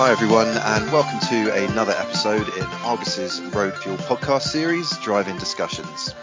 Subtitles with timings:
[0.00, 6.14] Hi, everyone, and welcome to another episode in Argus's Road Fuel podcast series, Driving Discussions.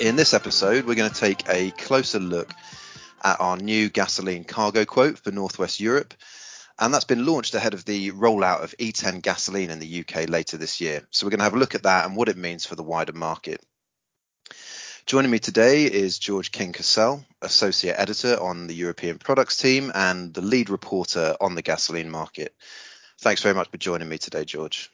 [0.00, 2.54] In this episode, we're going to take a closer look
[3.22, 6.14] at our new gasoline cargo quote for Northwest Europe,
[6.78, 10.56] and that's been launched ahead of the rollout of E10 gasoline in the UK later
[10.56, 11.06] this year.
[11.10, 12.82] So we're going to have a look at that and what it means for the
[12.82, 13.62] wider market.
[15.06, 20.34] Joining me today is George King Cassell, Associate Editor on the European Products team and
[20.34, 22.52] the lead reporter on the gasoline market.
[23.18, 24.90] Thanks very much for joining me today, George.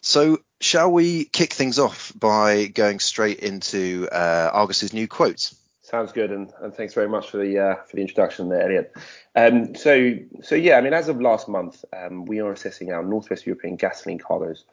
[0.00, 5.54] So, shall we kick things off by going straight into uh, Argus's new quotes?
[5.82, 8.92] Sounds good, and, and thanks very much for the uh, for the introduction there, Elliot.
[9.34, 13.02] Um, so so yeah, I mean, as of last month, um, we are assessing our
[13.02, 14.64] Northwest European gasoline cargoes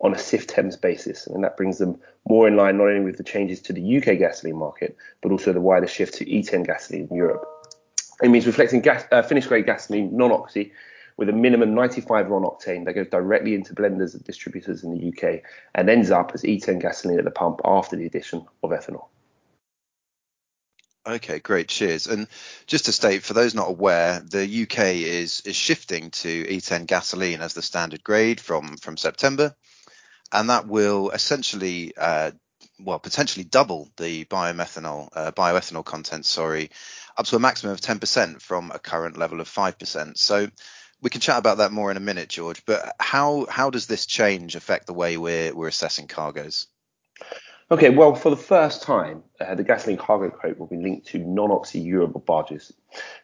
[0.00, 1.98] on a CIF Thames basis, and that brings them
[2.28, 5.52] more in line not only with the changes to the UK gasoline market, but also
[5.52, 7.44] the wider shift to E10 gasoline in Europe.
[8.22, 10.72] It means reflecting gas, uh, finished grade gasoline non-oxy
[11.16, 15.08] with a minimum 95 RON octane that goes directly into blenders and distributors in the
[15.08, 15.42] UK
[15.74, 19.06] and ends up as E10 gasoline at the pump after the addition of ethanol.
[21.06, 21.68] Okay, great.
[21.68, 22.08] Cheers.
[22.08, 22.26] And
[22.66, 27.40] just to state, for those not aware, the UK is is shifting to E10 gasoline
[27.40, 29.54] as the standard grade from from September,
[30.32, 32.32] and that will essentially, uh,
[32.78, 36.26] well, potentially double the biomethanol uh, bioethanol content.
[36.26, 36.70] Sorry,
[37.16, 40.18] up to a maximum of 10% from a current level of 5%.
[40.18, 40.48] So
[41.00, 42.64] we can chat about that more in a minute, George.
[42.64, 46.66] But how how does this change affect the way we're we're assessing cargoes?
[47.68, 51.18] Okay, well, for the first time, uh, the gasoline cargo quote will be linked to
[51.18, 52.72] non-oxy Eurobob barges.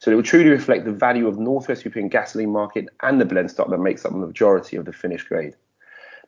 [0.00, 3.52] So it will truly reflect the value of Northwest European gasoline market and the blend
[3.52, 5.54] stock that makes up the majority of the finished grade.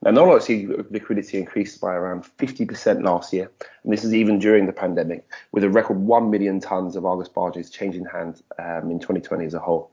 [0.02, 3.50] Now, non-oxy liquidity increased by around 50% last year,
[3.84, 7.28] and this is even during the pandemic, with a record 1 million tonnes of Argus
[7.28, 9.90] barges changing hands um, in 2020 as a whole.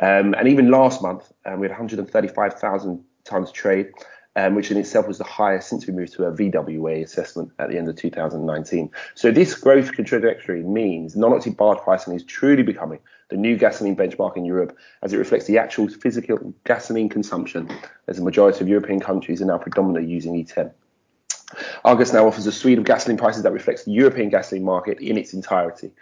[0.00, 3.92] Um, and even last month, um, we had 135,000 tonnes trade,
[4.36, 7.68] um, which in itself was the highest since we moved to a VWA assessment at
[7.68, 8.90] the end of 2019.
[9.14, 12.98] So this growth trajectory means barge pricing is truly becoming
[13.28, 17.70] the new gasoline benchmark in Europe as it reflects the actual physical gasoline consumption
[18.08, 20.72] as the majority of European countries are now predominantly using E10.
[21.84, 25.18] Argus now offers a suite of gasoline prices that reflects the European gasoline market in
[25.18, 25.92] its entirety.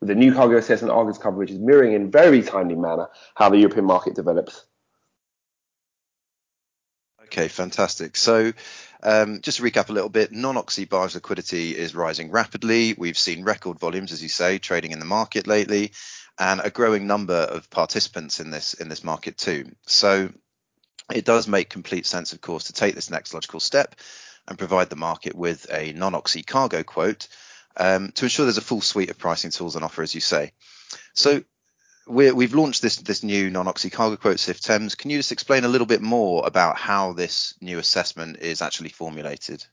[0.00, 3.58] With the new cargo assessment, Argus coverage is mirroring in very timely manner how the
[3.58, 4.64] European market develops
[7.36, 8.16] Okay, fantastic.
[8.16, 8.54] So,
[9.02, 12.94] um, just to recap a little bit, non-oxy barge liquidity is rising rapidly.
[12.96, 15.92] We've seen record volumes, as you say, trading in the market lately,
[16.38, 19.70] and a growing number of participants in this in this market too.
[19.86, 20.30] So,
[21.12, 23.96] it does make complete sense, of course, to take this next logical step
[24.48, 27.28] and provide the market with a non-oxy cargo quote
[27.76, 30.52] um, to ensure there's a full suite of pricing tools on offer, as you say.
[31.12, 31.44] So,
[32.06, 34.94] we have launched this this new non-oxy cargo quote CIF Thames.
[34.94, 38.90] Can you just explain a little bit more about how this new assessment is actually
[38.90, 39.64] formulated?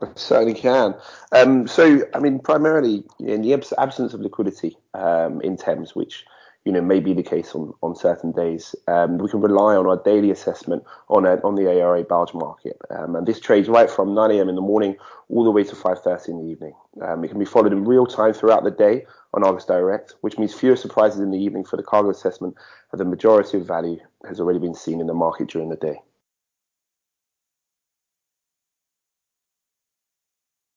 [0.00, 0.94] I certainly can.
[1.32, 6.24] Um, so, I mean, primarily in the absence of liquidity um, in Thames, which
[6.64, 8.74] you know may be the case on, on certain days.
[8.86, 12.78] Um, we can rely on our daily assessment on a, on the ARA barge market,
[12.90, 14.48] um, and this trades right from 9 a.m.
[14.48, 14.96] in the morning
[15.28, 16.74] all the way to 5:30 in the evening.
[17.02, 20.38] Um, it can be followed in real time throughout the day on Argus Direct, which
[20.38, 22.54] means fewer surprises in the evening for the cargo assessment,
[22.92, 26.00] as the majority of value has already been seen in the market during the day.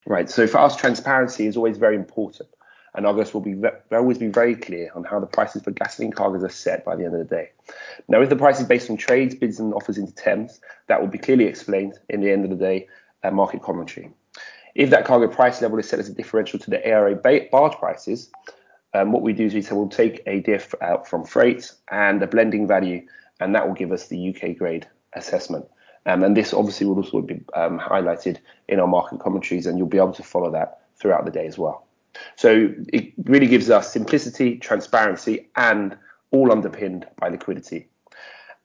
[0.07, 0.29] Right.
[0.29, 2.50] So for us, transparency is always very important
[2.95, 3.56] and Argus will be
[3.91, 7.03] always be very clear on how the prices for gasoline cargoes are set by the
[7.03, 7.51] end of the day.
[8.07, 11.07] Now, if the price is based on trades, bids, and offers into Thames, that will
[11.07, 12.88] be clearly explained in the end of the day
[13.23, 14.11] uh, market commentary.
[14.75, 18.31] If that cargo price level is set as a differential to the ARA barge prices,
[18.94, 22.23] um, what we do is we say we'll take a diff out from freight and
[22.23, 23.06] a blending value,
[23.41, 25.66] and that will give us the UK grade assessment.
[26.06, 28.38] Um, and this obviously will also be um, highlighted
[28.69, 31.57] in our market commentaries, and you'll be able to follow that throughout the day as
[31.57, 31.85] well.
[32.35, 35.97] So it really gives us simplicity, transparency, and
[36.31, 37.88] all underpinned by liquidity.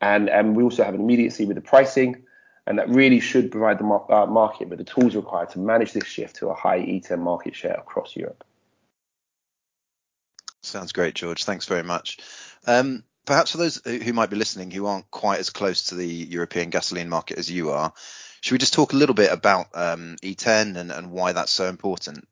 [0.01, 2.25] And, and we also have an immediacy with the pricing,
[2.67, 5.93] and that really should provide the mar- uh, market with the tools required to manage
[5.93, 8.45] this shift to a high E10 market share across Europe.
[10.63, 11.45] Sounds great, George.
[11.45, 12.19] Thanks very much.
[12.67, 16.07] Um, perhaps for those who might be listening who aren't quite as close to the
[16.07, 17.93] European gasoline market as you are,
[18.41, 21.69] should we just talk a little bit about um, E10 and, and why that's so
[21.69, 22.27] important?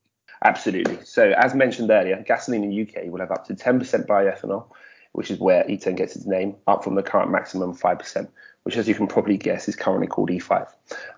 [0.44, 0.98] Absolutely.
[1.04, 4.68] So, as mentioned earlier, gasoline in the UK will have up to 10% bioethanol,
[5.12, 8.28] which is where E10 gets its name, up from the current maximum 5%,
[8.62, 10.68] which, as you can probably guess, is currently called E5.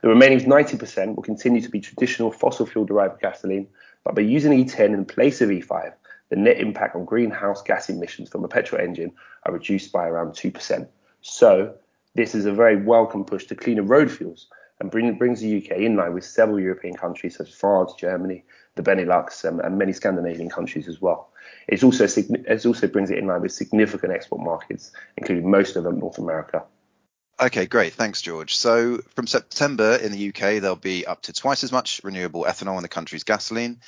[0.02, 3.68] The remaining 90% will continue to be traditional fossil fuel derived gasoline,
[4.04, 5.92] but by using E10 in place of E5,
[6.30, 9.12] the net impact on greenhouse gas emissions from a petrol engine
[9.44, 10.88] are reduced by around 2%.
[11.22, 11.74] So
[12.14, 14.46] this is a very welcome push to cleaner road fuels
[14.78, 18.44] and bring, brings the UK in line with several European countries such as France, Germany,
[18.76, 21.30] the Benelux, um, and many Scandinavian countries as well.
[21.68, 25.84] It's also it also brings it in line with significant export markets, including most of
[25.84, 26.64] North America.
[27.40, 27.94] Okay, great.
[27.94, 28.54] Thanks, George.
[28.56, 32.76] So from September in the UK, there'll be up to twice as much renewable ethanol
[32.76, 33.80] in the country's gasoline.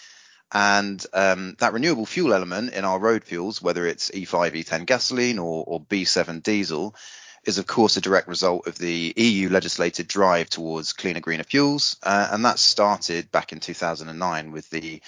[0.52, 5.38] And um, that renewable fuel element in our road fuels, whether it's E5, E10 gasoline
[5.38, 6.94] or, or B7 diesel,
[7.44, 11.96] is of course a direct result of the EU legislated drive towards cleaner, greener fuels,
[12.02, 15.02] uh, and that started back in 2009 with the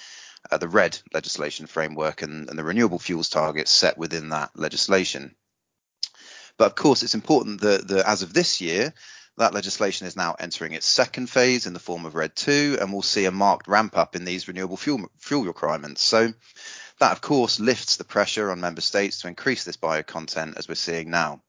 [0.51, 5.35] uh, the RED legislation framework and, and the renewable fuels targets set within that legislation.
[6.57, 8.93] But of course, it's important that, that as of this year,
[9.37, 12.93] that legislation is now entering its second phase in the form of RED 2, and
[12.93, 16.01] we'll see a marked ramp up in these renewable fuel, fuel requirements.
[16.01, 16.33] So
[16.99, 20.69] that, of course, lifts the pressure on member states to increase this bio content as
[20.69, 21.41] we're seeing now.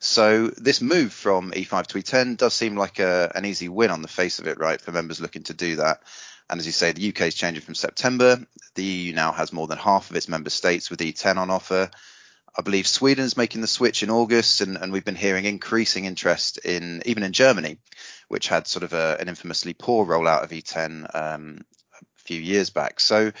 [0.00, 4.00] So this move from E5 to E10 does seem like a, an easy win on
[4.00, 6.02] the face of it, right, for members looking to do that.
[6.48, 8.44] And as you say, the UK is changing from September.
[8.74, 11.90] The EU now has more than half of its member states with E10 on offer.
[12.56, 16.06] I believe Sweden is making the switch in August, and, and we've been hearing increasing
[16.06, 17.78] interest in even in Germany,
[18.28, 21.58] which had sort of a, an infamously poor rollout of E10 um,
[21.92, 23.00] a few years back.
[23.00, 23.32] So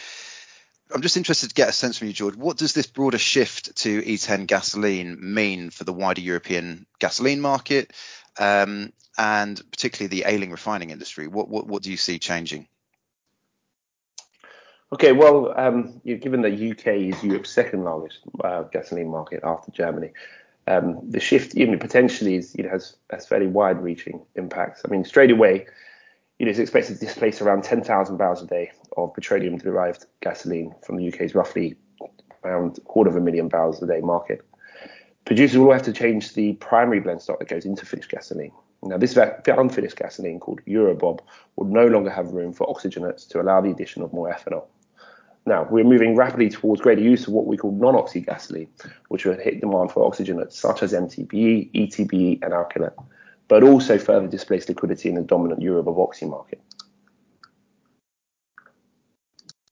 [0.92, 2.36] I'm just interested to get a sense from you, George.
[2.36, 7.92] What does this broader shift to E10 gasoline mean for the wider European gasoline market,
[8.38, 11.28] um, and particularly the ailing refining industry?
[11.28, 12.66] What, what, what do you see changing?
[14.92, 20.10] Okay, well, um, given that UK is Europe's second largest uh, gasoline market after Germany,
[20.66, 24.82] um, the shift even potentially is, you know, has, has fairly wide-reaching impacts.
[24.84, 25.66] I mean, straight away,
[26.40, 30.96] you know, it's expected to displace around 10,000 barrels a day of petroleum-derived gasoline from
[30.96, 31.76] the UK's roughly
[32.42, 34.40] around quarter of a million barrels a day market.
[35.26, 38.52] Producers will have to change the primary blend stock that goes into finished gasoline.
[38.82, 41.20] Now, this unfinished gasoline called Eurobob
[41.56, 44.64] will no longer have room for oxygenates to allow the addition of more ethanol.
[45.44, 48.68] Now, we're moving rapidly towards greater use of what we call non-oxy gasoline,
[49.08, 52.94] which will hit demand for oxygenates such as MTBE, ETBE, and alkylate,
[53.50, 56.62] but also further displace liquidity in the dominant Eurobob oxy market.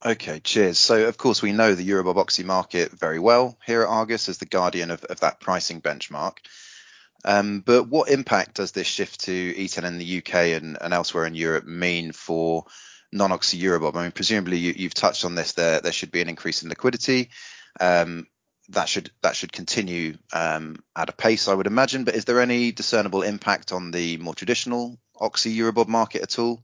[0.05, 0.77] Okay, cheers.
[0.77, 4.37] So, of course, we know the Eurobob oxy market very well here at Argus as
[4.37, 6.39] the guardian of, of that pricing benchmark.
[7.23, 11.25] Um, but what impact does this shift to E10 in the UK and, and elsewhere
[11.25, 12.65] in Europe mean for
[13.13, 13.95] non-oxy Eurobob?
[13.95, 15.53] I mean, presumably you, have touched on this.
[15.53, 17.29] There, there should be an increase in liquidity.
[17.79, 18.27] Um,
[18.69, 22.03] that should that should continue um, at a pace, I would imagine.
[22.03, 26.63] But is there any discernible impact on the more traditional oxy Eurobob market at all?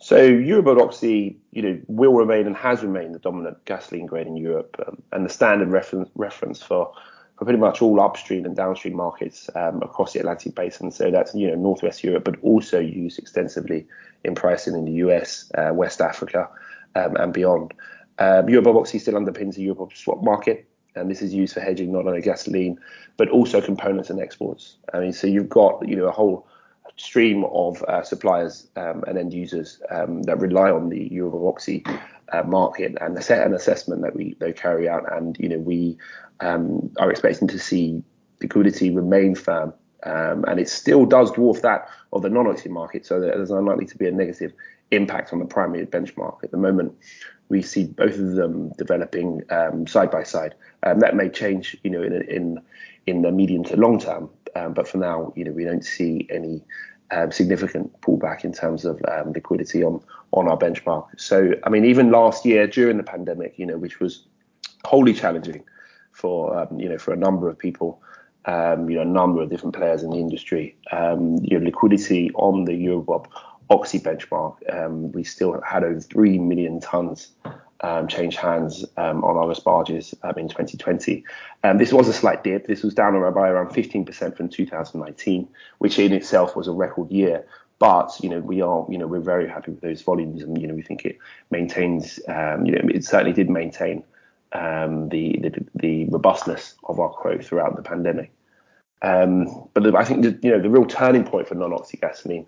[0.00, 4.36] So Eurobob oxy, you know, will remain and has remained the dominant gasoline grade in
[4.36, 6.92] Europe, um, and the standard reference reference for
[7.36, 10.90] for pretty much all upstream and downstream markets um, across the Atlantic basin.
[10.90, 13.86] So that's you know Northwest Europe, but also used extensively
[14.24, 16.48] in pricing in the US, uh, West Africa,
[16.94, 17.74] um, and beyond.
[18.18, 21.92] Um, Eurobob oxy still underpins the Eurobob swap market, and this is used for hedging
[21.92, 22.78] not only gasoline
[23.16, 24.76] but also components and exports.
[24.92, 26.46] I mean, so you've got you know a whole
[26.96, 31.84] stream of uh, suppliers um, and end users um, that rely on the Eurobob oxy
[32.32, 35.58] uh, market and the set an assessment that we they carry out, and you know
[35.58, 35.96] we
[36.40, 38.02] um, are expecting to see
[38.40, 39.72] liquidity remain firm.
[40.04, 43.98] Um, and it still does dwarf that of the non-oxy market, so there's unlikely to
[43.98, 44.52] be a negative
[44.90, 46.42] impact on the primary benchmark.
[46.44, 46.94] At the moment,
[47.48, 50.54] we see both of them developing um, side by side.
[50.84, 52.60] Um, that may change, you know, in in
[53.06, 56.28] in the medium to long term, um, but for now, you know, we don't see
[56.30, 56.62] any
[57.10, 60.00] um, significant pullback in terms of um, liquidity on
[60.32, 61.08] on our benchmark.
[61.16, 64.26] So, I mean, even last year during the pandemic, you know, which was
[64.84, 65.64] wholly challenging
[66.12, 68.02] for um, you know for a number of people.
[68.44, 70.76] Um, you know, a number of different players in the industry.
[70.90, 73.26] Um, you know, liquidity on the Eurobob
[73.70, 77.32] Oxy benchmark, um, we still had over three million tons
[77.82, 81.22] um, change hands um, on Argus barges um, in 2020.
[81.76, 82.66] this was a slight dip.
[82.66, 87.44] This was down by around 15% from 2019, which in itself was a record year.
[87.78, 90.66] But you know, we are, you know, we're very happy with those volumes, and you
[90.66, 91.18] know, we think it
[91.50, 92.18] maintains.
[92.26, 94.02] you know, it certainly did maintain
[94.52, 98.32] um, the, the, the robustness of our quote throughout the pandemic.
[99.02, 102.46] Um, but I think the, you know the real turning point for non-oxy gasoline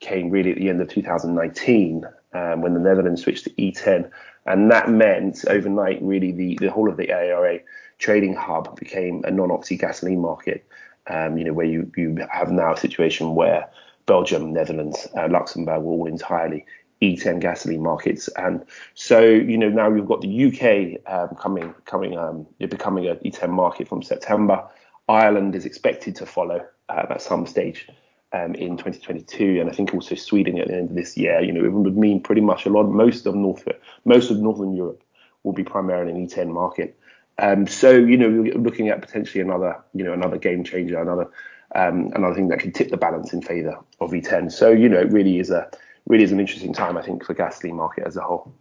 [0.00, 4.08] came really at the end of 2019 um, when the Netherlands switched to E10,
[4.46, 7.58] and that meant overnight really the, the whole of the ARA
[7.98, 10.64] trading hub became a non-oxy gasoline market.
[11.08, 13.68] Um, you know where you you have now a situation where
[14.06, 16.64] Belgium, Netherlands, uh, Luxembourg were all entirely
[17.00, 18.28] E10 gasoline markets.
[18.28, 18.64] And
[18.94, 23.50] so, you know, now we've got the UK um, coming, coming, um, becoming an E10
[23.50, 24.68] market from September.
[25.08, 27.88] Ireland is expected to follow uh, at some stage
[28.32, 31.40] um, in 2022, and I think also Sweden at the end of this year.
[31.40, 33.66] You know, it would mean pretty much a lot, most of North,
[34.04, 35.02] most of Northern Europe
[35.44, 36.98] will be primarily an E10 market.
[37.38, 41.30] Um, so, you know, we're looking at potentially another, you know, another game changer, another,
[41.74, 44.50] um, another thing that can tip the balance in favour of E10.
[44.50, 45.70] So, you know, it really is a,
[46.08, 48.52] really is an interesting time, I think, for gasoline market as a whole.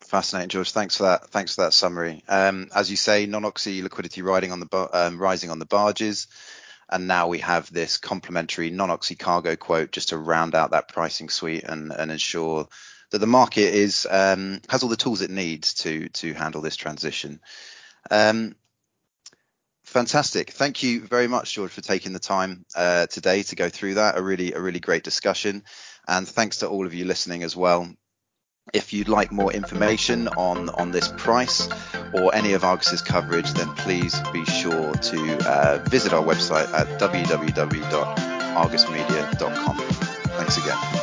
[0.00, 0.72] Fascinating, George.
[0.72, 1.28] Thanks for that.
[1.28, 2.22] Thanks for that summary.
[2.28, 6.26] Um, as you say, non-oxy liquidity riding on the um, rising on the barges,
[6.90, 11.30] and now we have this complementary non-oxy cargo quote just to round out that pricing
[11.30, 12.68] suite and, and ensure
[13.10, 16.76] that the market is um, has all the tools it needs to to handle this
[16.76, 17.40] transition.
[18.10, 18.56] Um,
[19.92, 20.50] fantastic.
[20.50, 24.18] Thank you very much, George, for taking the time uh, today to go through that.
[24.18, 25.62] A really a really great discussion,
[26.08, 27.88] and thanks to all of you listening as well.
[28.72, 31.68] If you'd like more information on, on this price
[32.14, 36.86] or any of Argus's coverage, then please be sure to uh, visit our website at
[37.00, 39.78] www.argusmedia.com.
[39.78, 41.01] Thanks again.